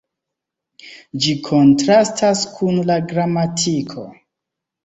Ĝi 1.25 1.35
kontrastas 1.49 2.43
kun 2.57 2.81
la 2.91 2.97
gramatiko. 3.13 4.09